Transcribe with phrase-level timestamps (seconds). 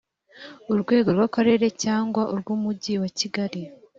[0.71, 3.61] urwego rw’akarere cyangwa urw’umujyi wa kigali